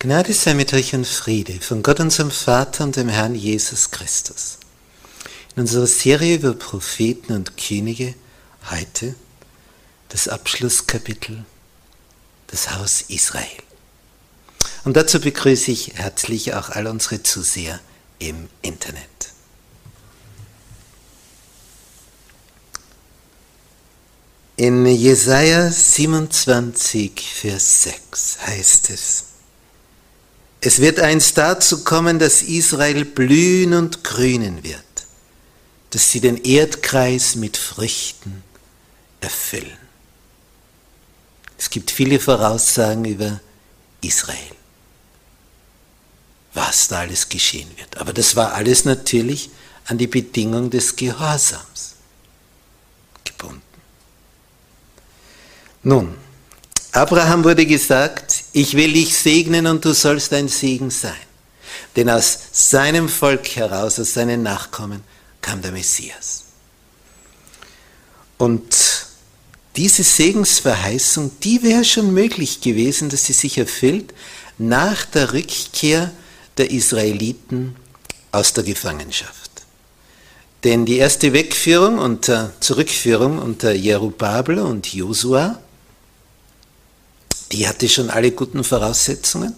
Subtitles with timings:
[0.00, 4.58] Gnade sei mit euch und Friede von Gott unserem Vater und dem Herrn Jesus Christus.
[5.56, 8.14] In unserer Serie über Propheten und Könige
[8.70, 9.16] heute
[10.10, 11.44] das Abschlusskapitel,
[12.46, 13.44] das Haus Israel.
[14.84, 17.80] Und dazu begrüße ich herzlich auch all unsere Zuseher
[18.20, 19.02] im Internet.
[24.54, 29.27] In Jesaja 27, Vers 6 heißt es,
[30.60, 34.82] es wird einst dazu kommen, dass Israel blühen und grünen wird,
[35.90, 38.42] dass sie den Erdkreis mit Früchten
[39.20, 39.78] erfüllen.
[41.56, 43.40] Es gibt viele Voraussagen über
[44.00, 44.54] Israel,
[46.54, 47.98] was da alles geschehen wird.
[47.98, 49.50] Aber das war alles natürlich
[49.86, 51.94] an die Bedingung des Gehorsams
[53.24, 53.62] gebunden.
[55.82, 56.16] Nun,
[56.92, 61.12] Abraham wurde gesagt, ich will dich segnen und du sollst ein Segen sein.
[61.96, 65.02] Denn aus seinem Volk heraus, aus seinen Nachkommen,
[65.40, 66.44] kam der Messias.
[68.38, 69.06] Und
[69.76, 74.14] diese Segensverheißung, die wäre schon möglich gewesen, dass sie sich erfüllt
[74.58, 76.10] nach der Rückkehr
[76.56, 77.76] der Israeliten
[78.32, 79.50] aus der Gefangenschaft.
[80.64, 85.60] Denn die erste Wegführung und Zurückführung unter Jerubabel und Josua,
[87.52, 89.54] die hatte schon alle guten Voraussetzungen.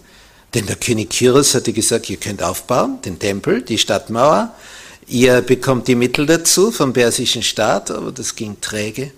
[0.54, 4.52] Denn der König Kyros hatte gesagt, ihr könnt aufbauen, den Tempel, die Stadtmauer,
[5.06, 9.12] ihr bekommt die Mittel dazu vom persischen Staat, aber das ging träge.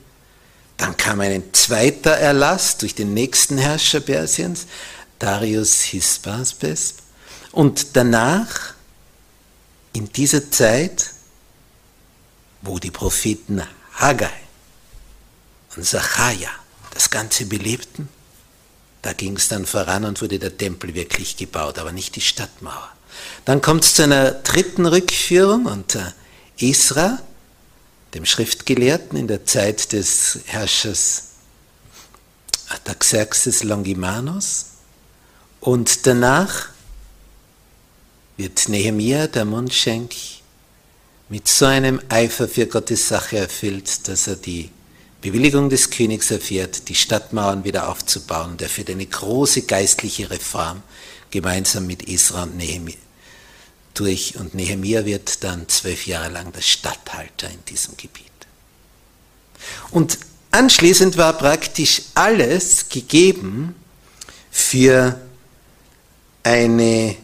[0.77, 4.67] Dann kam ein zweiter Erlass durch den nächsten Herrscher Persiens,
[5.19, 6.95] Darius Hispaspes.
[7.53, 8.75] Und danach,
[9.93, 11.13] in dieser Zeit,
[12.63, 13.63] wo die Propheten
[13.95, 14.33] Haggai
[15.77, 16.51] und Zachariah
[16.93, 18.09] das Ganze belebten,
[19.03, 22.91] da ging es dann voran und wurde der Tempel wirklich gebaut, aber nicht die Stadtmauer.
[23.45, 26.15] Dann kommt es zu einer dritten Rückführung unter
[26.59, 27.19] Isra,
[28.15, 31.25] dem Schriftgelehrten in der Zeit des Herrschers
[32.69, 34.67] Artaxerxes Longimanus.
[35.61, 36.69] Und danach
[38.37, 40.15] wird Nehemiah, der Mundschenk,
[41.29, 44.71] mit so einem Eifer für Gottes Sache erfüllt, dass er die
[45.23, 50.83] Bewilligung des Königs erfährt, die Stadtmauern wieder aufzubauen und er führt eine große geistliche Reform
[51.31, 52.97] gemeinsam mit Isra und Nehemiah
[53.95, 58.27] durch und Nehemiah wird dann zwölf Jahre lang der Statthalter in diesem Gebiet.
[59.91, 60.19] Und
[60.51, 63.75] anschließend war praktisch alles gegeben
[64.51, 65.21] für
[66.43, 67.17] eine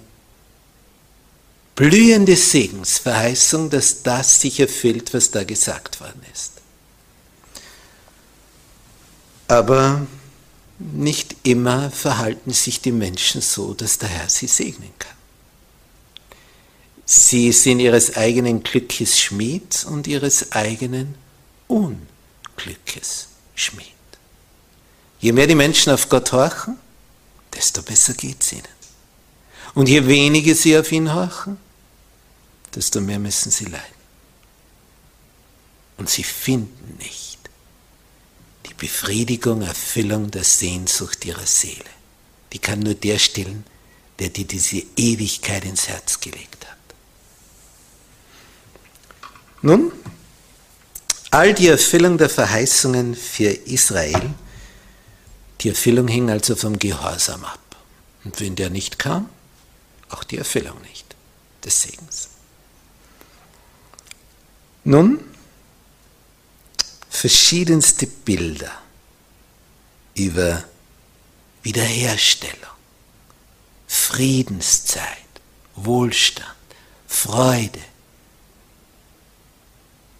[1.75, 6.53] blühende Segensverheißung, dass das sich erfüllt, was da gesagt worden ist.
[9.49, 10.07] Aber
[10.79, 15.17] nicht immer verhalten sich die Menschen so, dass der Herr sie segnen kann.
[17.05, 21.15] Sie sind ihres eigenen Glückes Schmied und ihres eigenen
[21.67, 23.87] Unglückes Schmied.
[25.19, 26.77] Je mehr die Menschen auf Gott horchen,
[27.55, 28.63] desto besser geht es ihnen.
[29.75, 31.57] Und je weniger sie auf ihn horchen,
[32.75, 33.99] desto mehr müssen sie leiden.
[35.97, 37.28] Und sie finden nicht
[38.79, 41.85] Befriedigung, Erfüllung der Sehnsucht ihrer Seele.
[42.53, 43.65] Die kann nur der stillen,
[44.19, 46.77] der dir diese Ewigkeit ins Herz gelegt hat.
[49.61, 49.93] Nun,
[51.31, 54.35] all die Erfüllung der Verheißungen für Israel,
[55.61, 57.59] die Erfüllung hing also vom Gehorsam ab.
[58.25, 59.29] Und wenn der nicht kam,
[60.09, 61.17] auch die Erfüllung nicht
[61.65, 62.29] des Segens.
[64.85, 65.21] Nun,
[67.09, 68.73] verschiedenste Bilder
[70.15, 70.65] über
[71.63, 72.71] Wiederherstellung,
[73.87, 75.05] Friedenszeit,
[75.75, 76.49] Wohlstand,
[77.07, 77.81] Freude,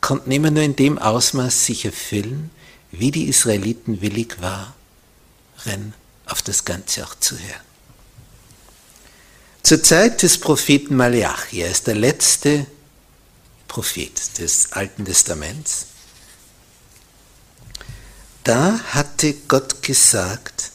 [0.01, 2.51] konnten immer nur in dem Ausmaß sich erfüllen,
[2.91, 5.93] wie die Israeliten willig waren,
[6.27, 7.61] auf das Ganze auch zu hören.
[9.63, 12.67] Zur Zeit des Propheten Malachi, er ist der letzte
[13.67, 15.87] Prophet des Alten Testaments,
[18.49, 20.71] da hatte Gott gesagt,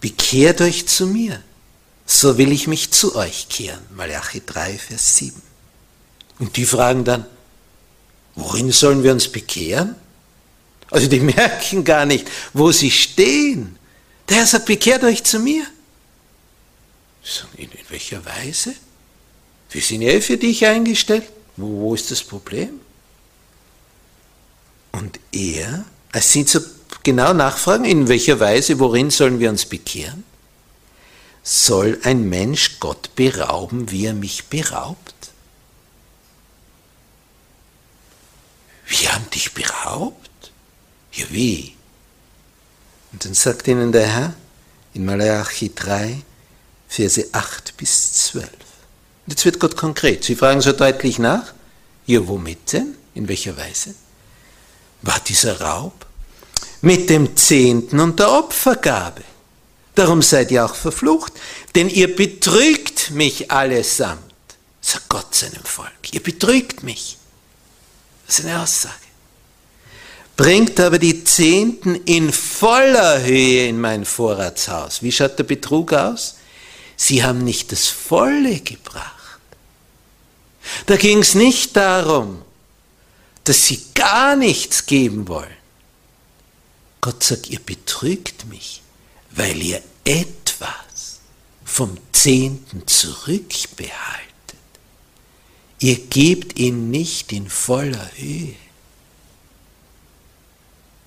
[0.00, 1.42] bekehrt euch zu mir,
[2.06, 3.80] so will ich mich zu euch kehren.
[3.94, 5.42] Malachi 3, Vers 7.
[6.38, 7.26] Und die fragen dann,
[8.34, 9.94] worin sollen wir uns bekehren?
[10.90, 13.78] Also die merken gar nicht, wo sie stehen.
[14.30, 15.66] Der Herr sagt, bekehrt euch zu mir.
[17.58, 18.74] In, welcher Weise?
[19.70, 21.24] Wir sind ja eh für dich eingestellt.
[21.58, 22.80] Wo, wo ist das Problem?
[24.92, 26.60] Und er, als sie so
[27.06, 30.24] genau nachfragen, in welcher Weise, worin sollen wir uns bekehren?
[31.44, 35.14] Soll ein Mensch Gott berauben, wie er mich beraubt?
[38.88, 40.50] Wir haben dich beraubt?
[41.12, 41.76] Ja, wie?
[43.12, 44.34] Und dann sagt ihnen der Herr
[44.92, 46.22] in Malachi 3,
[46.88, 48.48] Verse 8 bis 12.
[48.48, 48.52] Und
[49.28, 50.24] jetzt wird Gott konkret.
[50.24, 51.54] Sie fragen so deutlich nach,
[52.06, 52.96] ja, womit denn?
[53.14, 53.94] In welcher Weise?
[55.02, 56.05] War dieser Raub?
[56.86, 59.24] Mit dem Zehnten und der Opfergabe.
[59.96, 61.32] Darum seid ihr auch verflucht,
[61.74, 64.20] denn ihr betrügt mich allesamt,
[64.80, 66.12] sagt Gott seinem Volk.
[66.12, 67.18] Ihr betrügt mich.
[68.24, 68.94] Das ist eine Aussage.
[70.36, 75.02] Bringt aber die Zehnten in voller Höhe in mein Vorratshaus.
[75.02, 76.36] Wie schaut der Betrug aus?
[76.96, 79.40] Sie haben nicht das Volle gebracht.
[80.86, 82.42] Da ging es nicht darum,
[83.42, 85.65] dass sie gar nichts geben wollen.
[87.06, 88.82] Gott sagt, ihr betrügt mich,
[89.30, 91.20] weil ihr etwas
[91.64, 93.92] vom Zehnten zurückbehaltet.
[95.78, 98.56] Ihr gebt ihn nicht in voller Höhe.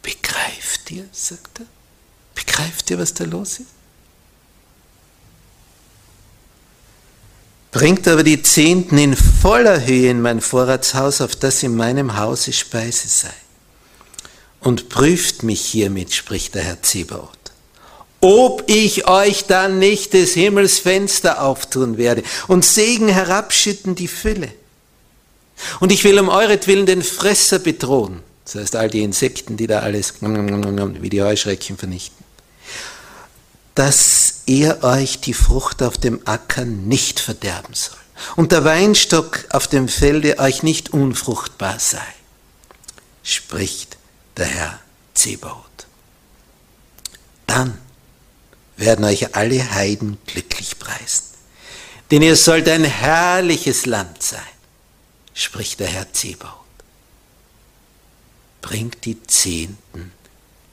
[0.02, 1.66] Begreift ihr, sagt er?
[2.34, 3.68] Begreift ihr, was da los ist?
[7.74, 12.54] Bringt aber die Zehnten in voller Höhe in mein Vorratshaus, auf das in meinem Hause
[12.54, 13.34] Speise sei.
[14.62, 17.30] Und prüft mich hiermit, spricht der Herr Zebaoth,
[18.20, 24.52] ob ich euch dann nicht des Himmels Fenster auftun werde und Segen herabschütten die Fülle.
[25.80, 29.80] Und ich will um euretwillen den Fresser bedrohen, das heißt all die Insekten, die da
[29.80, 32.26] alles wie die Heuschrecken vernichten.
[33.76, 37.98] Dass er euch die Frucht auf dem Acker nicht verderben soll
[38.36, 42.04] und der Weinstock auf dem Felde euch nicht unfruchtbar sei,
[43.24, 43.99] spricht
[44.40, 44.80] der Herr
[45.14, 45.88] Zebaoth.
[47.46, 47.80] Dann
[48.78, 51.26] werden euch alle Heiden glücklich preisen,
[52.12, 54.42] denn ihr sollt ein herrliches Land sein,
[55.34, 56.56] spricht der Herr Zebaoth.
[58.62, 60.12] Bringt die Zehnten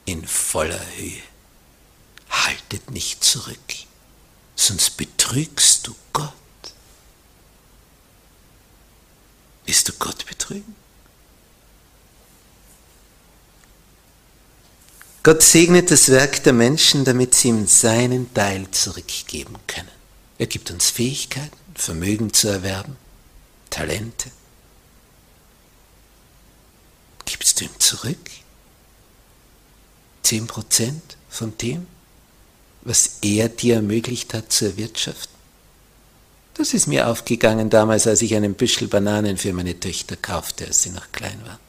[0.05, 1.23] in voller Höhe
[2.45, 3.59] haltet nicht zurück,
[4.55, 6.33] sonst betrügst du Gott.
[9.65, 10.75] Willst du Gott betrügen?
[15.27, 19.91] Gott segnet das Werk der Menschen, damit sie ihm seinen Teil zurückgeben können.
[20.39, 22.97] Er gibt uns Fähigkeiten, Vermögen zu erwerben,
[23.69, 24.31] Talente.
[27.25, 28.31] Gibst du ihm zurück?
[30.23, 31.89] Zehn Prozent von dem?
[32.83, 35.35] was er dir ermöglicht hat zu erwirtschaften?
[36.55, 40.85] Das ist mir aufgegangen damals, als ich einen Büschel Bananen für meine Töchter kaufte, als
[40.85, 41.66] sie noch klein waren.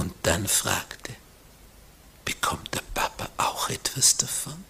[0.00, 1.14] Und dann fragte,
[2.24, 4.64] bekommt der Papa auch etwas davon?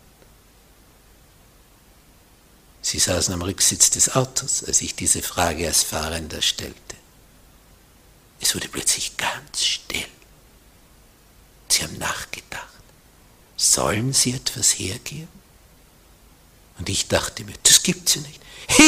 [2.82, 6.96] Sie saßen am Rücksitz des Autos, als ich diese Frage als Fahrender stellte.
[8.40, 10.06] Es wurde plötzlich ganz still.
[11.68, 12.70] Sie haben nachgedacht
[13.60, 15.28] sollen sie etwas hergeben?
[16.78, 18.40] Und ich dachte mir, das gibt's ja nicht.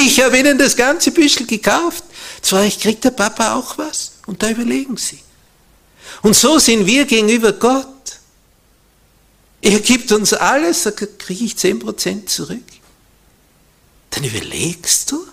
[0.06, 2.04] Ich habe ihnen das ganze Büschel gekauft.
[2.40, 4.12] Zwar, ich kriegt der Papa auch was.
[4.26, 5.20] Und da überlegen sie.
[6.20, 7.86] Und so sind wir gegenüber Gott.
[9.62, 12.64] Er gibt uns alles, da kriege ich 10% zurück.
[14.10, 15.24] Dann überlegst du.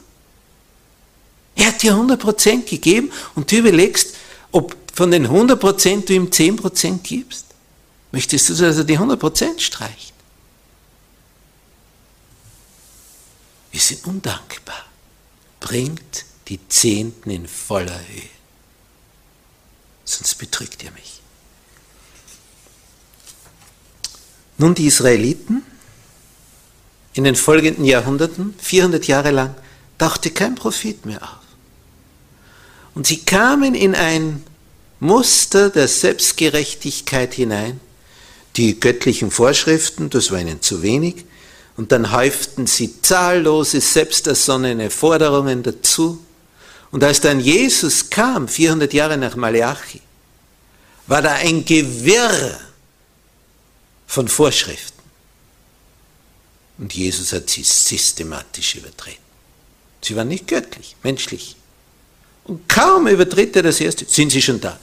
[1.55, 4.15] Er hat dir 100% gegeben und du überlegst,
[4.51, 7.45] ob von den 100% du ihm 10% gibst.
[8.11, 10.13] Möchtest du, dass er die 100% streicht?
[13.71, 14.85] Wir sind undankbar.
[15.59, 18.38] Bringt die Zehnten in voller Höhe.
[20.09, 21.21] Sonst betrügt ihr mich.
[24.57, 25.63] Nun, die Israeliten
[27.13, 29.53] in den folgenden Jahrhunderten, 400 Jahre lang,
[29.99, 31.29] tauchte kein Prophet mehr auf.
[32.95, 34.43] Und sie kamen in ein
[34.99, 37.79] Muster der Selbstgerechtigkeit hinein.
[38.55, 41.23] Die göttlichen Vorschriften, das war ihnen zu wenig.
[41.77, 46.25] Und dann häuften sie zahllose, selbstersonnene Forderungen dazu.
[46.91, 50.01] Und als dann Jesus kam, 400 Jahre nach Malachi,
[51.07, 52.59] war da ein Gewirr
[54.07, 54.99] von Vorschriften.
[56.77, 59.29] Und Jesus hat sie systematisch übertreten.
[60.01, 61.55] Sie waren nicht göttlich, menschlich.
[62.45, 64.79] Und kaum übertritt er das erste, sind sie schon da.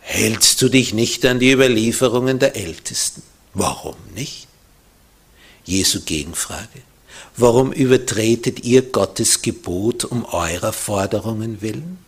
[0.00, 3.22] Hältst du dich nicht an die Überlieferungen der Ältesten?
[3.54, 4.48] Warum nicht?
[5.64, 6.82] Jesu Gegenfrage.
[7.36, 11.98] Warum übertretet ihr Gottes Gebot um eurer Forderungen willen?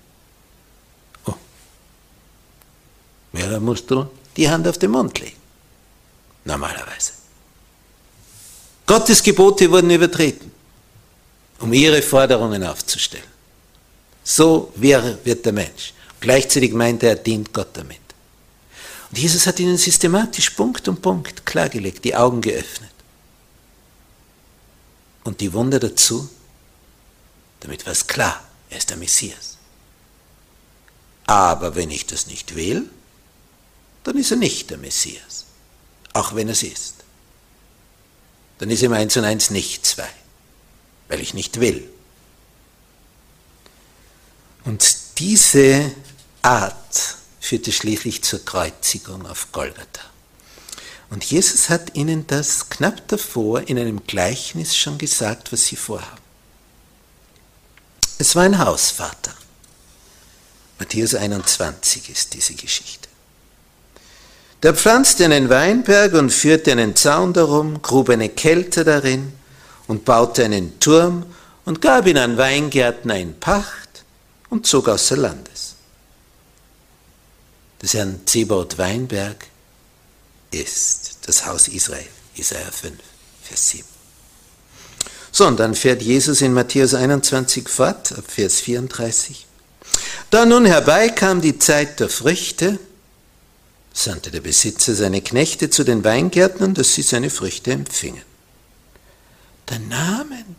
[1.26, 1.34] Oh.
[3.32, 4.06] Ja, da musst du
[4.36, 5.36] die Hand auf den Mund legen.
[6.44, 7.12] Normalerweise.
[8.86, 10.52] Gottes Gebote wurden übertreten,
[11.58, 13.24] um ihre Forderungen aufzustellen.
[14.22, 15.92] So wäre, wird der Mensch.
[16.20, 17.98] Gleichzeitig meint er, er dient Gott damit.
[19.10, 22.90] Und Jesus hat ihnen systematisch Punkt um Punkt klargelegt, die Augen geöffnet.
[25.26, 26.28] Und die Wunder dazu,
[27.60, 29.58] damit war es klar, er ist der Messias.
[31.26, 32.88] Aber wenn ich das nicht will,
[34.04, 35.44] dann ist er nicht der Messias,
[36.12, 36.96] auch wenn es ist
[38.58, 40.08] dann ist ihm eins und eins nicht zwei,
[41.08, 41.88] weil ich nicht will.
[44.64, 45.92] Und diese
[46.42, 50.02] Art führte schließlich zur Kreuzigung auf Golgatha.
[51.10, 56.22] Und Jesus hat ihnen das knapp davor in einem Gleichnis schon gesagt, was sie vorhaben.
[58.18, 59.34] Es war ein Hausvater.
[60.78, 63.08] Matthäus 21 ist diese Geschichte.
[64.62, 69.32] Der pflanzte einen Weinberg und führte einen Zaun darum, grub eine Kälte darin
[69.86, 71.26] und baute einen Turm
[71.64, 74.04] und gab ihn an Weingärtner in Pacht
[74.48, 75.74] und zog außer Landes.
[77.80, 79.46] Das Herrn Zebaut Weinberg
[80.50, 82.94] ist das Haus Israel, Isaiah 5,
[83.42, 83.84] Vers 7.
[85.32, 89.46] So, und dann fährt Jesus in Matthäus 21 fort, ab Vers 34.
[90.30, 92.78] Da nun herbeikam die Zeit der Früchte,
[93.92, 98.22] sandte der Besitzer seine Knechte zu den Weingärtnern, dass sie seine Früchte empfingen.
[99.66, 100.56] Da nahmen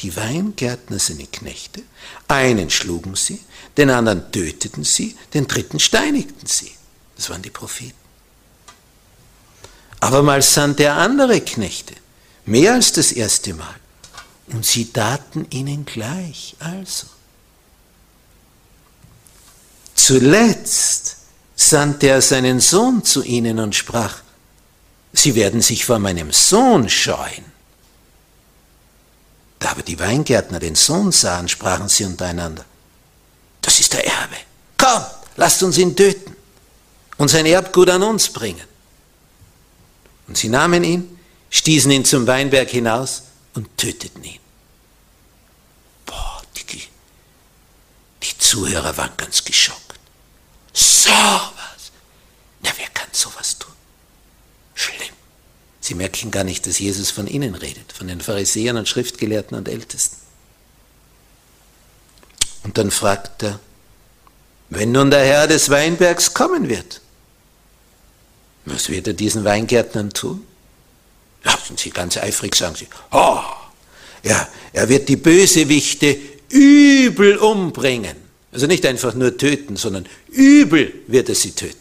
[0.00, 1.82] die Weingärtner seine Knechte,
[2.26, 3.40] einen schlugen sie,
[3.76, 6.72] den anderen töteten sie, den dritten steinigten sie.
[7.16, 7.99] Das waren die Propheten.
[10.00, 11.94] Aber mal sandte er andere Knechte,
[12.46, 13.74] mehr als das erste Mal,
[14.48, 16.56] und sie taten ihnen gleich.
[16.58, 17.06] Also,
[19.94, 21.16] zuletzt
[21.54, 24.22] sandte er seinen Sohn zu ihnen und sprach,
[25.12, 27.44] Sie werden sich vor meinem Sohn scheuen.
[29.58, 32.64] Da aber die Weingärtner den Sohn sahen, sprachen sie untereinander,
[33.60, 34.36] das ist der Erbe.
[34.78, 35.04] Komm,
[35.36, 36.34] lasst uns ihn töten
[37.18, 38.69] und sein Erbgut an uns bringen.
[40.30, 41.18] Und sie nahmen ihn,
[41.50, 44.38] stießen ihn zum Weinberg hinaus und töteten ihn.
[46.06, 46.80] Boah, die,
[48.22, 49.98] die Zuhörer waren ganz geschockt.
[50.72, 51.90] So was.
[52.62, 53.72] Na, wer kann sowas tun?
[54.76, 55.12] Schlimm.
[55.80, 59.68] Sie merken gar nicht, dass Jesus von ihnen redet, von den Pharisäern und Schriftgelehrten und
[59.68, 60.16] Ältesten.
[62.62, 63.58] Und dann fragt er,
[64.68, 67.00] wenn nun der Herr des Weinbergs kommen wird,
[68.72, 70.46] was wird er diesen Weingärtnern tun?
[71.66, 73.40] Sind sie ganz eifrig, sagen sie, oh,
[74.22, 76.16] ja, er wird die Bösewichte
[76.50, 78.16] übel umbringen.
[78.52, 81.78] Also nicht einfach nur töten, sondern übel wird er sie töten.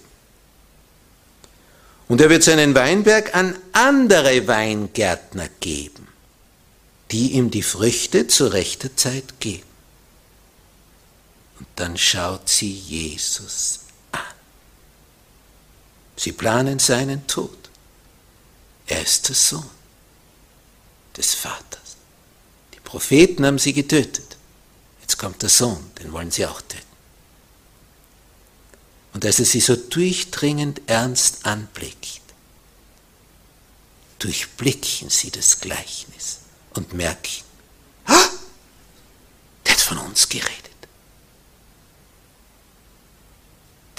[2.07, 6.07] Und er wird seinen Weinberg an andere Weingärtner geben,
[7.11, 9.63] die ihm die Früchte zu rechter Zeit geben.
[11.59, 13.88] Und dann schaut sie Jesus an.
[16.19, 17.69] Sie planen seinen Tod.
[18.87, 19.69] Er ist der Sohn
[21.15, 21.95] des Vaters.
[22.73, 24.35] Die Propheten haben sie getötet.
[24.99, 26.83] Jetzt kommt der Sohn, den wollen sie auch töten.
[29.13, 32.21] Und als er sie so durchdringend ernst anblickt,
[34.19, 36.39] durchblicken sie das Gleichnis
[36.73, 37.45] und merken,
[38.07, 38.29] ah,
[39.65, 40.68] der hat von uns geredet.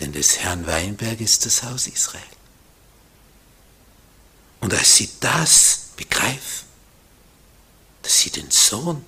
[0.00, 2.22] Denn des Herrn Weinberg ist das Haus Israel.
[4.60, 6.66] Und als sie das begreifen,
[8.02, 9.04] dass sie den Sohn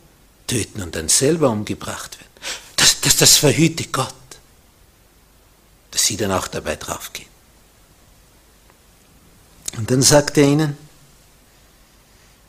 [0.47, 2.31] töten und dann selber umgebracht werden,
[2.77, 4.15] das, das, das verhüte Gott,
[5.91, 7.29] dass sie dann auch dabei draufgehen.
[9.77, 10.77] Und dann sagt er ihnen,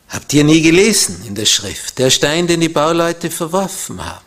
[0.10, 4.26] habt ihr nie gelesen in der Schrift, der Stein, den die Bauleute verworfen haben,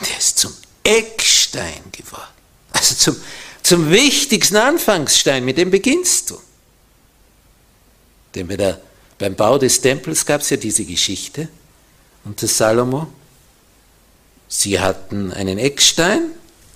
[0.00, 2.37] der ist zum Eckstein geworden.
[2.78, 3.16] Also zum,
[3.62, 6.40] zum wichtigsten Anfangsstein, mit dem beginnst du.
[8.34, 8.80] Denn der,
[9.18, 11.48] beim Bau des Tempels gab es ja diese Geschichte
[12.24, 13.08] unter Salomo.
[14.48, 16.30] Sie hatten einen Eckstein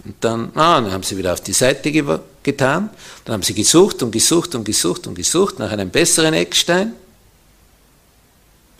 [0.05, 1.93] und dann, ah, dann haben sie wieder auf die Seite
[2.43, 2.91] getan.
[3.25, 6.95] Dann haben sie gesucht und gesucht und gesucht und gesucht nach einem besseren Eckstein.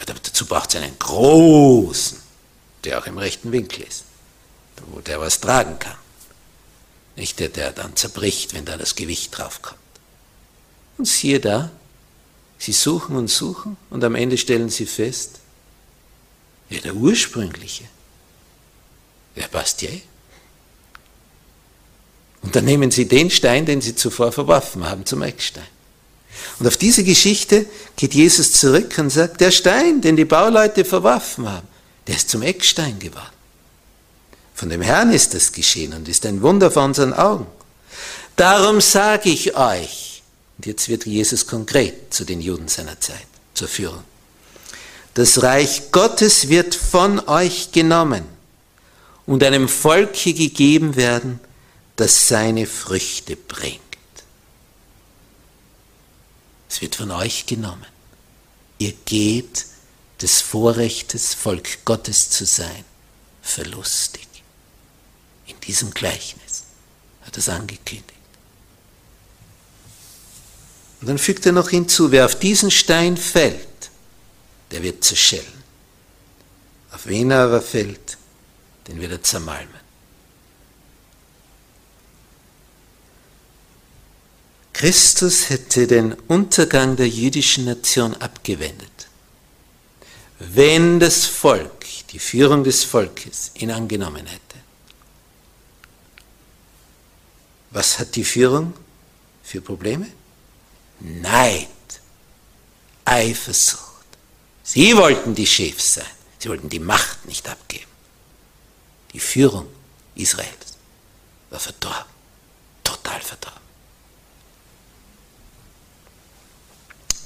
[0.01, 2.19] Aber dazu braucht es einen großen,
[2.83, 4.05] der auch im rechten Winkel ist,
[4.89, 6.02] wo der was tragen kann.
[7.17, 9.79] Nicht der, der dann zerbricht, wenn da das Gewicht draufkommt.
[10.99, 11.71] Und siehe da,
[12.59, 15.41] sie suchen und suchen und am Ende stellen sie fest,
[16.71, 17.85] ja, der ursprüngliche,
[19.37, 19.91] der passt ja.
[22.41, 25.67] Und dann nehmen sie den Stein, den sie zuvor verworfen haben, zum Eckstein.
[26.59, 27.67] Und auf diese Geschichte
[27.97, 31.69] geht Jesus zurück und sagt, der Stein, den die Bauleute verworfen haben,
[32.07, 33.42] der ist zum Eckstein geworden.
[34.55, 37.47] Von dem Herrn ist das geschehen und ist ein Wunder vor unseren Augen.
[38.37, 40.23] Darum sage ich euch,
[40.57, 44.05] und jetzt wird Jesus konkret zu den Juden seiner Zeit, zur Führung,
[45.15, 48.25] das Reich Gottes wird von euch genommen
[49.27, 51.39] und einem Volke gegeben werden,
[51.97, 53.81] das seine Früchte bringt.
[56.71, 57.87] Es wird von euch genommen.
[58.79, 59.67] Ihr geht
[60.23, 62.85] des Vorrechtes, Volk Gottes zu sein,
[63.43, 64.32] verlustig
[65.53, 66.65] in diesem Gleichnis
[67.23, 68.13] hat es angekündigt.
[71.01, 73.91] Und dann fügt er noch hinzu, wer auf diesen Stein fällt,
[74.71, 75.63] der wird zerschellen.
[76.93, 78.19] Auf wen er aber fällt,
[78.87, 79.83] den wird er zermalmen.
[84.73, 89.09] Christus hätte den Untergang der jüdischen Nation abgewendet,
[90.39, 94.52] wenn das Volk, die Führung des Volkes, ihn angenommen hätte.
[97.73, 98.75] Was hat die Führung
[99.43, 100.07] für Probleme?
[101.01, 101.69] Neid,
[103.05, 104.07] Eifersucht.
[104.63, 106.07] Sie wollten die Chefs sein.
[106.39, 107.91] Sie wollten die Macht nicht abgeben.
[109.13, 109.67] Die Führung
[110.15, 110.77] Israels
[111.51, 112.13] war verdorben,
[112.85, 113.61] total verdorben.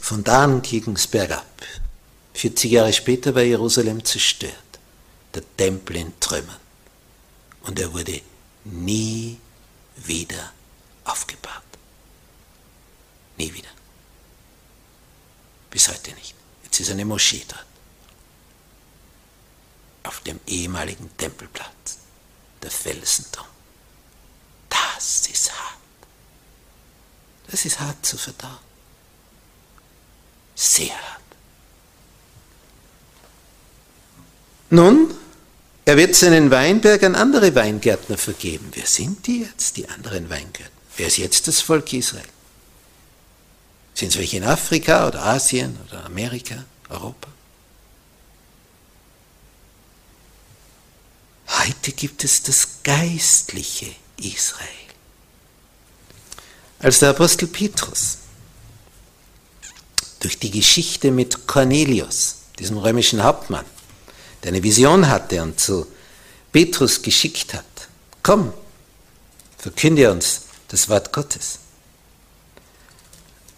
[0.00, 1.44] Von da an ging es bergab.
[2.34, 4.52] 40 Jahre später war Jerusalem zerstört,
[5.34, 6.60] der Tempel in Trümmern.
[7.62, 8.20] Und er wurde
[8.64, 9.38] nie
[9.96, 10.52] wieder
[11.04, 11.62] aufgebaut.
[13.36, 13.68] Nie wieder.
[15.70, 16.34] Bis heute nicht.
[16.64, 17.66] Jetzt ist eine Moschee dort.
[20.04, 21.98] Auf dem ehemaligen Tempelplatz,
[22.62, 23.46] der Felsenturm.
[24.68, 25.78] Das ist hart.
[27.48, 28.58] Das ist hart zu verdauen.
[30.54, 31.20] Sehr hart.
[34.70, 35.14] Nun,
[35.86, 38.70] er wird seinen Weinberg an andere Weingärtner vergeben.
[38.74, 40.76] Wer sind die jetzt, die anderen Weingärtner?
[40.96, 42.24] Wer ist jetzt das Volk Israel?
[43.94, 47.28] Sind es welche in Afrika oder Asien oder Amerika, Europa?
[51.48, 54.68] Heute gibt es das geistliche Israel.
[56.80, 58.18] Als der Apostel Petrus
[60.18, 63.64] durch die Geschichte mit Cornelius, diesem römischen Hauptmann,
[64.42, 65.86] der eine Vision hatte und zu
[66.52, 67.64] Petrus geschickt hat.
[68.22, 68.52] Komm,
[69.58, 71.58] verkünde uns das Wort Gottes.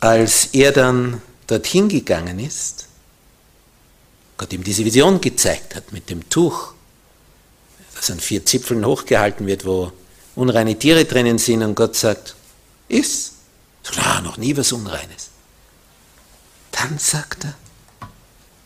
[0.01, 2.87] Als er dann dorthin gegangen ist,
[4.37, 6.73] Gott ihm diese Vision gezeigt hat mit dem Tuch,
[7.95, 9.93] das an vier Zipfeln hochgehalten wird, wo
[10.37, 12.37] unreine Tiere drinnen sind und Gott sagt,
[12.89, 13.33] iss.
[13.83, 15.31] So, na, noch nie was Unreines.
[16.71, 17.55] Dann sagt er,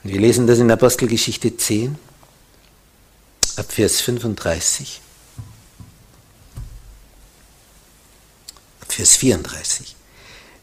[0.02, 1.96] und wir lesen das in Apostelgeschichte 10,
[3.56, 5.00] ab Vers 35,
[8.80, 9.96] ab Vers 34.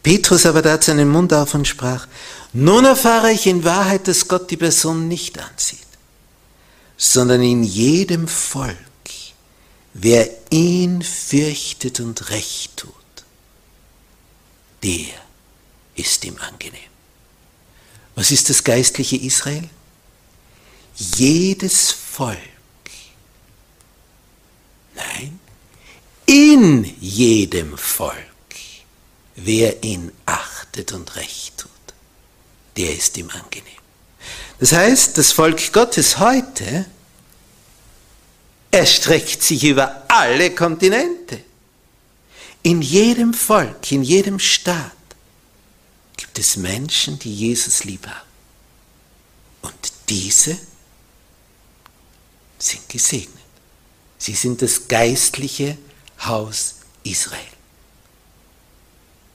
[0.03, 2.07] Petrus aber tat seinen Mund auf und sprach,
[2.51, 5.79] nun erfahre ich in Wahrheit, dass Gott die Person nicht ansieht,
[6.97, 8.77] sondern in jedem Volk,
[9.93, 12.93] wer ihn fürchtet und recht tut,
[14.83, 15.13] der
[15.95, 16.89] ist ihm angenehm.
[18.19, 19.63] Was ist das geistliche Israel?
[20.93, 22.37] Jedes Volk.
[24.93, 25.39] Nein,
[26.25, 28.17] in jedem Volk,
[29.37, 31.71] wer ihn achtet und recht tut,
[32.75, 33.63] der ist ihm angenehm.
[34.59, 36.87] Das heißt, das Volk Gottes heute
[38.69, 41.39] erstreckt sich über alle Kontinente.
[42.63, 44.98] In jedem Volk, in jedem Staat
[46.29, 48.29] gibt es Menschen, die Jesus lieb haben.
[49.63, 50.59] Und diese
[52.59, 53.43] sind gesegnet.
[54.19, 55.75] Sie sind das geistliche
[56.23, 57.41] Haus Israel.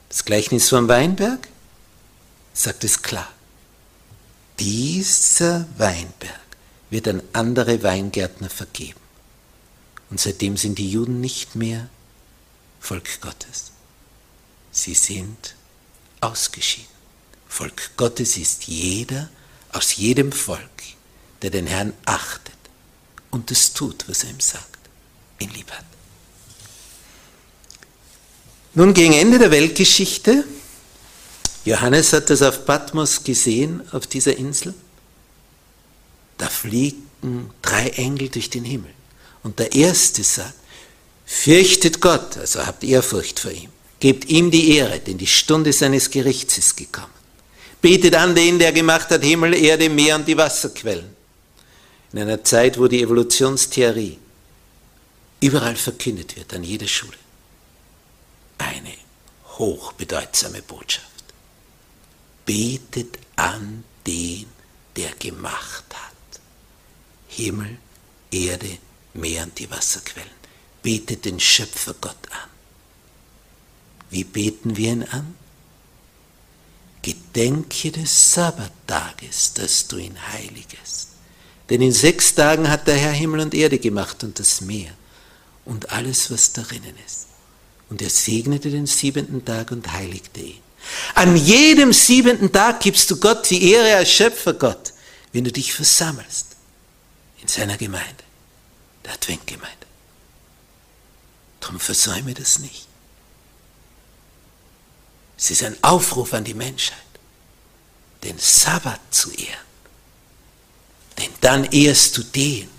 [0.07, 1.49] Das Gleichnis vom Weinberg
[2.53, 3.27] sagt es klar.
[4.59, 6.39] Dieser Weinberg
[6.91, 9.01] wird an andere Weingärtner vergeben.
[10.09, 11.89] Und seitdem sind die Juden nicht mehr
[12.79, 13.71] Volk Gottes.
[14.71, 15.55] Sie sind
[16.25, 16.89] ausgeschieden.
[17.47, 19.29] Volk Gottes ist jeder
[19.71, 20.59] aus jedem Volk,
[21.41, 22.53] der den Herrn achtet
[23.31, 24.79] und das tut, was er ihm sagt,
[25.39, 25.85] ihn lieb hat.
[28.73, 30.43] Nun gegen Ende der Weltgeschichte,
[31.63, 34.73] Johannes hat das auf Patmos gesehen, auf dieser Insel,
[36.37, 38.91] da fliegen drei Engel durch den Himmel.
[39.43, 40.53] Und der erste sagt,
[41.25, 46.09] fürchtet Gott, also habt Ehrfurcht vor ihm, gebt ihm die Ehre, denn die Stunde seines
[46.09, 47.13] Gerichts ist gekommen.
[47.81, 51.15] Betet an den, der gemacht hat Himmel, Erde, Meer und die Wasserquellen.
[52.11, 54.17] In einer Zeit, wo die Evolutionstheorie
[55.41, 57.17] überall verkündet wird, an jeder Schule.
[58.57, 58.93] Eine
[59.57, 61.05] hochbedeutsame Botschaft.
[62.45, 64.45] Betet an den,
[64.95, 66.41] der gemacht hat.
[67.27, 67.77] Himmel,
[68.31, 68.77] Erde,
[69.13, 70.29] Meer und die Wasserquellen.
[70.81, 72.54] Betet den Schöpfer Gott an.
[74.15, 75.35] Wie beten wir ihn an?
[77.01, 81.09] Gedenke des Sabbattages, dass du ihn heiligest.
[81.69, 84.93] Denn in sechs Tagen hat der Herr Himmel und Erde gemacht und das Meer
[85.65, 87.25] und alles, was darinnen ist.
[87.89, 90.61] Und er segnete den siebenten Tag und heiligte ihn.
[91.13, 94.93] An jedem siebenten Tag gibst du Gott die Ehre als Schöpfergott,
[95.33, 96.55] wenn du dich versammelst
[97.41, 98.23] in seiner Gemeinde,
[99.03, 99.75] der Adventgemeinde.
[101.59, 102.84] Darum versäume das nicht.
[105.37, 106.97] Es ist ein Aufruf an die Menschheit,
[108.23, 109.65] den Sabbat zu ehren.
[111.17, 112.69] Denn dann ehrst du den,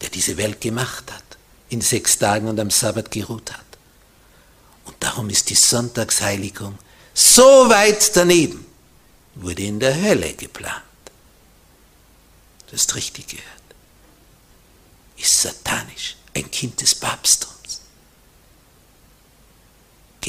[0.00, 1.24] der diese Welt gemacht hat,
[1.68, 3.64] in sechs Tagen und am Sabbat geruht hat.
[4.84, 6.78] Und darum ist die Sonntagsheiligung
[7.12, 8.64] so weit daneben,
[9.34, 10.82] wurde in der Hölle geplant.
[12.66, 13.44] Du hast richtig gehört.
[15.16, 17.57] Ist satanisch, ein Kind des Papsttums.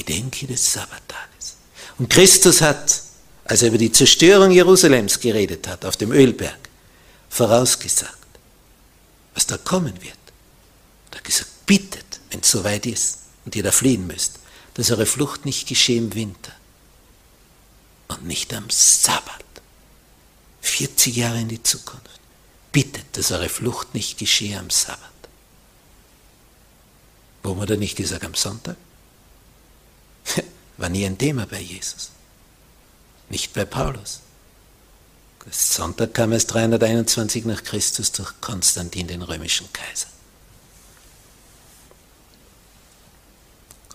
[0.04, 1.56] Gedenke des Sabbattages.
[1.98, 3.02] Und Christus hat,
[3.44, 6.60] als er über die Zerstörung Jerusalems geredet hat, auf dem Ölberg,
[7.30, 8.16] vorausgesagt,
[9.34, 10.16] was da kommen wird.
[11.12, 14.40] Er hat gesagt, bittet, wenn es soweit ist und ihr da fliehen müsst,
[14.76, 16.54] dass eure Flucht nicht geschehe im Winter
[18.08, 19.44] und nicht am Sabbat.
[20.62, 22.20] 40 Jahre in die Zukunft.
[22.72, 25.00] Bittet, dass eure Flucht nicht geschehe am Sabbat.
[27.44, 28.78] Warum hat er nicht gesagt am Sonntag?
[30.78, 32.12] War nie ein Thema bei Jesus.
[33.30, 34.22] Nicht bei Paulus.
[35.52, 40.08] Sonntag kam es 321 nach Christus durch Konstantin, den römischen Kaiser.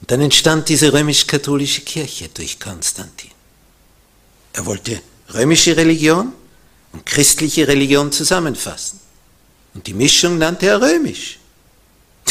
[0.01, 3.31] Und dann entstand diese römisch-katholische Kirche durch Konstantin.
[4.53, 5.01] Er wollte
[5.33, 6.33] römische Religion
[6.93, 9.01] und christliche Religion zusammenfassen.
[9.75, 11.39] Und die Mischung nannte er römisch.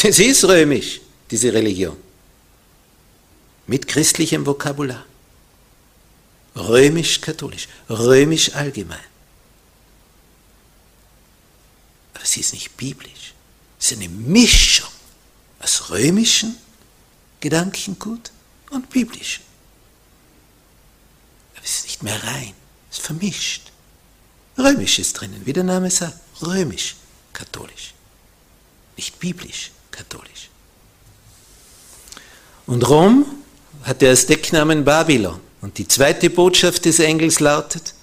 [0.02, 1.96] Das ist römisch, diese Religion.
[3.66, 5.04] Mit christlichem Vokabular
[6.56, 8.98] römisch-katholisch, römisch allgemein.
[12.14, 13.34] Aber sie ist nicht biblisch.
[13.78, 14.90] Es ist eine Mischung
[15.60, 16.56] aus römischen
[17.40, 18.30] Gedankengut
[18.70, 19.42] und biblischen.
[21.56, 22.54] Aber es ist nicht mehr rein,
[22.90, 23.72] es ist vermischt.
[24.56, 27.94] Römisch ist drinnen, wie der Name sagt, römisch-katholisch,
[28.96, 30.48] nicht biblisch-katholisch.
[32.66, 33.43] Und Rom
[33.82, 35.40] hatte als Decknamen Babylon.
[35.60, 37.94] Und die zweite Botschaft des Engels lautet,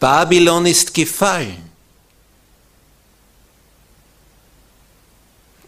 [0.00, 1.70] Babylon ist gefallen.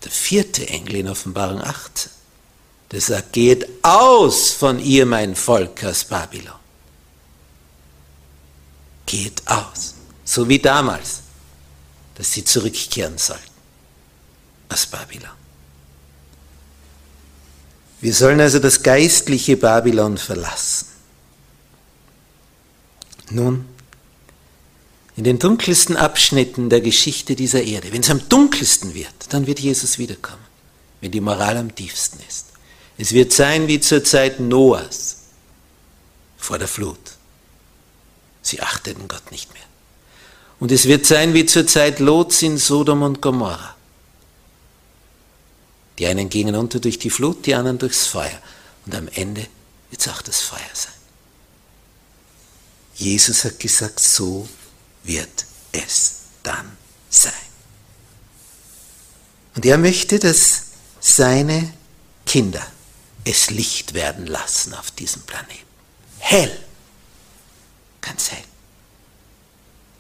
[0.03, 2.11] Der vierte Engel in Offenbarung 18
[2.91, 6.59] der sagt, geht aus von ihr, mein Volk aus Babylon.
[9.07, 9.95] Geht aus.
[10.25, 11.21] So wie damals,
[12.17, 13.45] dass sie zurückkehren sollten
[14.69, 15.31] aus Babylon.
[18.01, 20.87] Wir sollen also das geistliche Babylon verlassen.
[23.31, 23.67] Nun,
[25.17, 29.61] in den dunkelsten Abschnitten der Geschichte dieser Erde, wenn es am dunkelsten wird, dann wird
[29.61, 30.43] Jesus wiederkommen,
[31.01, 32.47] wenn die Moral am tiefsten ist.
[32.97, 35.19] Es wird sein wie zur Zeit Noahs
[36.39, 36.99] vor der Flut.
[38.43, 39.63] Sie achteten Gott nicht mehr.
[40.59, 43.77] Und es wird sein wie zur Zeit Lots in Sodom und Gomorra.
[46.01, 48.41] Die einen gingen unter durch die Flut, die anderen durchs Feuer.
[48.87, 49.47] Und am Ende
[49.91, 50.95] wird es auch das Feuer sein.
[52.95, 54.49] Jesus hat gesagt, so
[55.05, 56.75] wird es dann
[57.11, 57.33] sein.
[59.55, 60.63] Und er möchte, dass
[61.01, 61.71] seine
[62.25, 62.67] Kinder
[63.25, 65.67] es Licht werden lassen auf diesem Planeten.
[66.19, 66.65] Hell.
[68.01, 68.45] Ganz hell.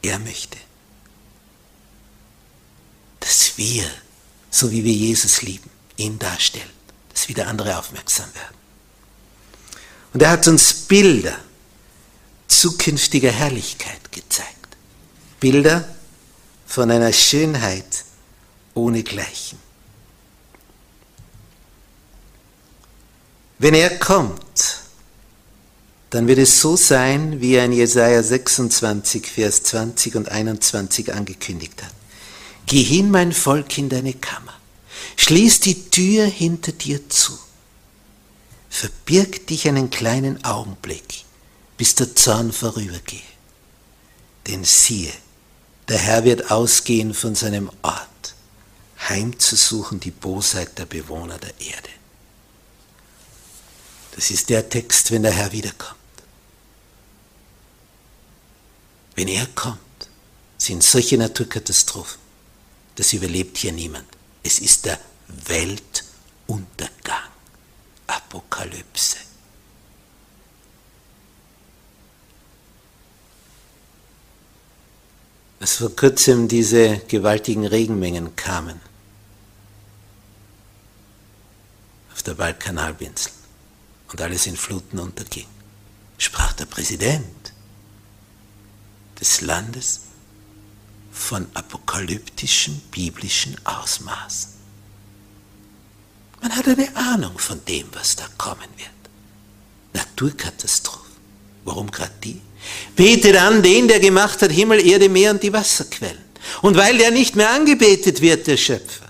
[0.01, 0.57] Er möchte,
[3.21, 3.85] dass wir,
[4.51, 6.71] so wie wir Jesus lieben, ihn darstellen,
[7.13, 8.57] dass wieder andere aufmerksam werden.
[10.13, 11.39] Und er hat uns Bilder
[12.49, 14.77] zukünftiger Herrlichkeit gezeigt.
[15.39, 15.89] Bilder
[16.67, 18.05] von einer Schönheit
[18.75, 19.59] ohnegleichen.
[23.59, 24.81] Wenn er kommt,
[26.11, 31.83] dann wird es so sein, wie er in Jesaja 26, Vers 20 und 21 angekündigt
[31.83, 31.93] hat.
[32.67, 34.60] Geh hin, mein Volk, in deine Kammer.
[35.17, 37.39] Schließ die Tür hinter dir zu.
[38.69, 41.25] Verbirg dich einen kleinen Augenblick,
[41.77, 43.21] bis der Zorn vorübergehe.
[44.47, 45.13] Denn siehe,
[45.89, 48.35] der Herr wird ausgehen von seinem Ort,
[49.09, 51.91] heimzusuchen die Bosheit der Bewohner der Erde.
[54.13, 55.97] Das ist der Text, wenn der Herr wiederkommt.
[59.15, 59.79] Wenn er kommt,
[60.59, 62.21] sind solche Naturkatastrophen,
[62.97, 64.07] das überlebt hier niemand.
[64.43, 64.99] Es ist der
[65.47, 67.31] Weltuntergang.
[68.07, 69.19] Apokalypse.
[75.61, 78.81] Als vor kurzem diese gewaltigen Regenmengen kamen
[82.13, 83.33] auf der Balkanhalbinsel
[84.11, 85.47] und alles in Fluten unterging,
[86.19, 87.53] sprach der Präsident
[89.21, 90.01] des Landes
[91.21, 94.51] von apokalyptischen biblischen Ausmaßen.
[96.41, 98.89] Man hat eine Ahnung von dem, was da kommen wird.
[99.93, 101.11] Naturkatastrophen.
[101.65, 102.41] Warum gerade die?
[102.97, 106.25] Betet an den, der gemacht hat Himmel, Erde, Meer und die Wasserquellen.
[106.63, 109.09] Und weil der nicht mehr angebetet wird, der Schöpfer.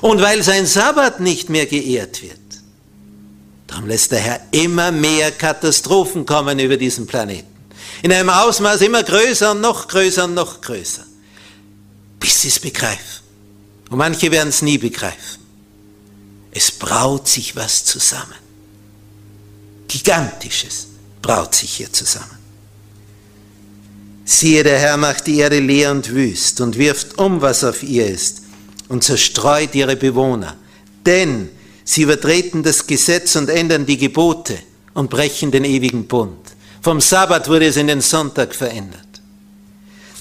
[0.00, 2.38] Und weil sein Sabbat nicht mehr geehrt wird.
[3.66, 7.57] Darum lässt der Herr immer mehr Katastrophen kommen über diesen Planeten.
[8.02, 11.04] In einem Ausmaß immer größer und noch größer und noch größer.
[12.20, 13.22] Bis sie es begreifen.
[13.90, 15.38] Und manche werden es nie begreifen.
[16.50, 18.34] Es braut sich was zusammen.
[19.88, 20.88] Gigantisches
[21.22, 22.38] braut sich hier zusammen.
[24.24, 28.06] Siehe, der Herr macht die Erde leer und wüst und wirft um, was auf ihr
[28.06, 28.42] ist,
[28.88, 30.56] und zerstreut ihre Bewohner.
[31.06, 31.48] Denn
[31.84, 34.58] sie übertreten das Gesetz und ändern die Gebote
[34.92, 36.36] und brechen den ewigen Bund.
[36.80, 39.08] Vom Sabbat wurde es in den Sonntag verändert.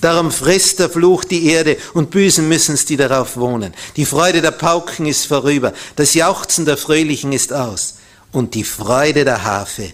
[0.02, 3.74] Darum frisst der Fluch die Erde und büßen müssen's, die darauf wohnen.
[3.96, 7.96] Die Freude der Pauken ist vorüber, das Jauchzen der Fröhlichen ist aus
[8.32, 9.92] und die Freude der Harfe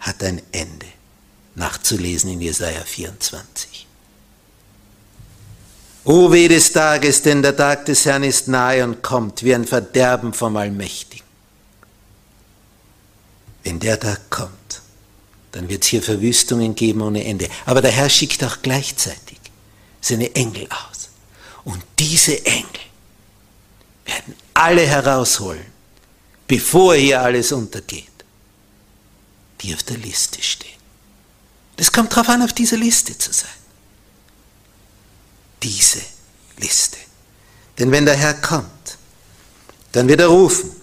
[0.00, 0.86] hat ein Ende.
[1.54, 3.86] Nachzulesen in Jesaja 24.
[6.04, 9.66] O weh des Tages, denn der Tag des Herrn ist nahe und kommt wie ein
[9.66, 11.26] Verderben vom Allmächtigen.
[13.62, 14.81] Wenn der Tag kommt,
[15.52, 17.48] dann wird es hier Verwüstungen geben ohne Ende.
[17.66, 19.38] Aber der Herr schickt auch gleichzeitig
[20.00, 21.10] seine Engel aus.
[21.64, 22.66] Und diese Engel
[24.04, 25.64] werden alle herausholen,
[26.48, 28.08] bevor hier alles untergeht,
[29.60, 30.70] die auf der Liste stehen.
[31.76, 33.50] Es kommt darauf an, auf dieser Liste zu sein.
[35.62, 36.00] Diese
[36.58, 36.98] Liste.
[37.78, 38.98] Denn wenn der Herr kommt,
[39.92, 40.81] dann wird er rufen.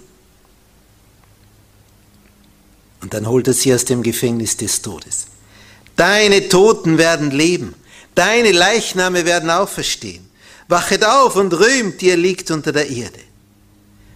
[3.01, 5.27] Und dann holt er sie aus dem Gefängnis des Todes.
[5.95, 7.75] Deine Toten werden leben,
[8.15, 10.27] deine Leichname werden auferstehen.
[10.67, 13.19] Wachet auf und rühmt, ihr liegt unter der Erde.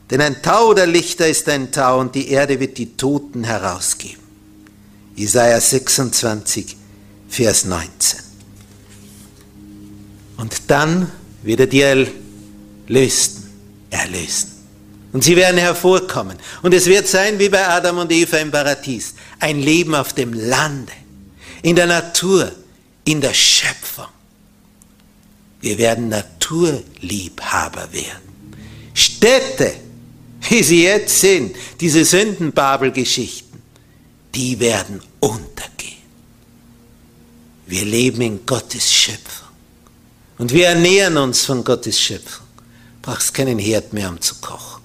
[0.10, 4.22] Denn ein Tau der Lichter ist ein Tau und die Erde wird die Toten herausgeben.
[5.16, 6.78] Isaiah 26,
[7.30, 8.20] Vers 19.
[10.38, 13.44] Und dann wird er die erlösten,
[13.90, 14.53] erlösen.
[15.14, 16.38] Und sie werden hervorkommen.
[16.64, 19.14] Und es wird sein wie bei Adam und Eva im Paradies.
[19.40, 20.92] Ein Leben auf dem Lande,
[21.62, 22.52] in der Natur,
[23.06, 24.08] in der Schöpfung.
[25.62, 28.34] Wir werden Naturliebhaber werden.
[28.94, 29.74] Städte,
[30.50, 33.62] wie sie jetzt sind, diese Sündenbabel-Geschichten,
[34.34, 35.94] die werden untergehen.
[37.68, 39.48] Wir leben in Gottes Schöpfung.
[40.40, 42.46] Und wir ernähren uns von Gottes Schöpfung.
[43.02, 44.83] Brauchst keinen Herd mehr, um zu kochen.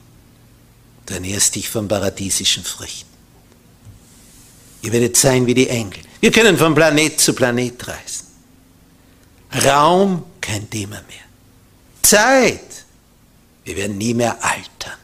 [1.08, 3.08] Du ernährst dich von paradiesischen Früchten.
[4.82, 6.00] Ihr werdet sein wie die Engel.
[6.20, 8.26] Wir können von Planet zu Planet reisen.
[9.64, 11.24] Raum kein Thema mehr.
[12.02, 12.84] Zeit.
[13.64, 14.98] Wir werden nie mehr altern,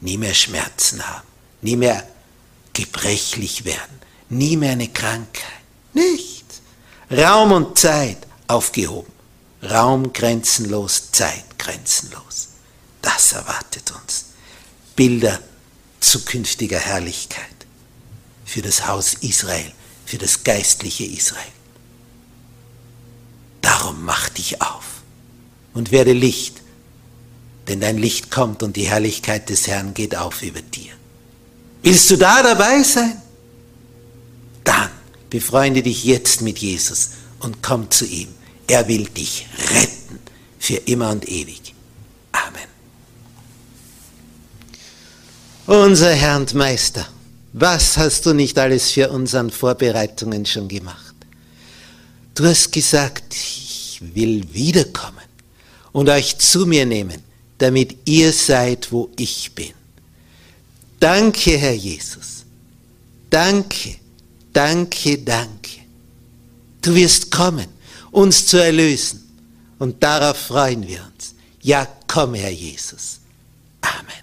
[0.00, 1.28] nie mehr Schmerzen haben,
[1.60, 2.08] nie mehr
[2.72, 5.60] gebrechlich werden, nie mehr eine Krankheit.
[5.92, 6.62] Nichts.
[7.10, 9.12] Raum und Zeit aufgehoben.
[9.70, 12.48] Raum grenzenlos, Zeit grenzenlos.
[13.02, 14.29] Das erwartet uns.
[15.00, 15.40] Bilder
[16.00, 17.46] zukünftiger Herrlichkeit
[18.44, 19.72] für das Haus Israel,
[20.04, 21.52] für das geistliche Israel.
[23.62, 24.84] Darum mach dich auf
[25.72, 26.60] und werde Licht,
[27.66, 30.92] denn dein Licht kommt und die Herrlichkeit des Herrn geht auf über dir.
[31.82, 33.22] Willst du da dabei sein?
[34.64, 34.90] Dann
[35.30, 38.28] befreunde dich jetzt mit Jesus und komm zu ihm.
[38.66, 40.18] Er will dich retten
[40.58, 41.74] für immer und ewig.
[45.70, 47.06] Unser Herr und Meister,
[47.52, 51.14] was hast du nicht alles für uns an Vorbereitungen schon gemacht?
[52.34, 55.28] Du hast gesagt, ich will wiederkommen
[55.92, 57.22] und euch zu mir nehmen,
[57.58, 59.72] damit ihr seid, wo ich bin.
[60.98, 62.44] Danke, Herr Jesus.
[63.30, 63.94] Danke,
[64.52, 65.70] danke, danke.
[66.82, 67.68] Du wirst kommen,
[68.10, 69.22] uns zu erlösen.
[69.78, 71.36] Und darauf freuen wir uns.
[71.62, 73.20] Ja, komm, Herr Jesus.
[73.82, 74.19] Amen.